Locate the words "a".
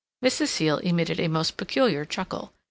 1.19-1.27